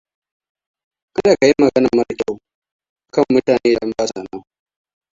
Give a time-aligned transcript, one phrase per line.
[1.13, 2.35] Kada ka yi magana mara kyau
[3.07, 4.41] akan mutane idan basa nan.